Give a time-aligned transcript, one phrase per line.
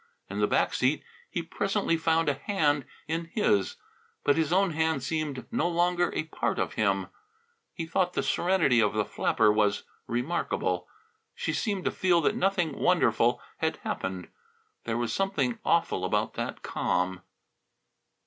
[0.31, 3.75] In the back seat he presently found a hand in his,
[4.23, 7.09] but his own hand seemed no longer a part of him.
[7.71, 10.87] He thought the serenity of the flapper was remarkable.
[11.35, 14.29] She seemed to feel that nothing wonderful had happened.
[14.85, 17.21] There was something awful about that calm.